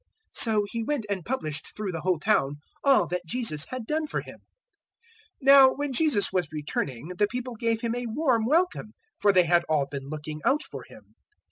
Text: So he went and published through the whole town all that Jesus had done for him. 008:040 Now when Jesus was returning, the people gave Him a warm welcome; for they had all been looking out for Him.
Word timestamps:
So 0.33 0.65
he 0.71 0.81
went 0.83 1.05
and 1.11 1.23
published 1.23 1.77
through 1.77 1.91
the 1.91 1.99
whole 2.01 2.17
town 2.17 2.55
all 2.83 3.05
that 3.05 3.21
Jesus 3.23 3.65
had 3.67 3.85
done 3.85 4.07
for 4.07 4.21
him. 4.21 4.37
008:040 5.43 5.43
Now 5.43 5.75
when 5.75 5.93
Jesus 5.93 6.33
was 6.33 6.51
returning, 6.51 7.09
the 7.19 7.27
people 7.27 7.53
gave 7.55 7.81
Him 7.81 7.93
a 7.95 8.07
warm 8.07 8.45
welcome; 8.47 8.93
for 9.19 9.31
they 9.31 9.43
had 9.43 9.63
all 9.69 9.85
been 9.85 10.09
looking 10.09 10.41
out 10.43 10.63
for 10.63 10.83
Him. 10.87 11.13